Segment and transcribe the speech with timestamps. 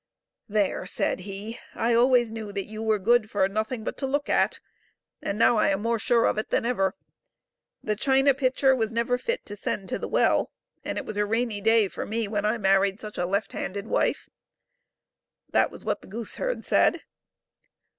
[0.49, 4.07] "There !*' said he," I always knew that you were good for nothing but to
[4.07, 4.59] look at,
[5.21, 6.95] and now I am more sure of it than ever.
[7.83, 10.49] The china pitch( r was never fit to send to the well,
[10.83, 13.85] and it was a rainy day for me when I married such a left handed
[13.85, 14.27] wife;"
[15.53, 17.03] that was what the gooseherd said.